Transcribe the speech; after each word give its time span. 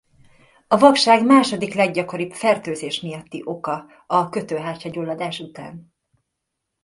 A 0.67 0.77
vakság 0.77 1.25
második 1.25 1.73
leggyakoribb 1.73 2.31
fertőzés 2.31 3.01
miatti 3.01 3.41
oka 3.45 3.85
a 4.07 4.29
kötőhártya-gyulladás 4.29 5.39
után. 5.39 5.93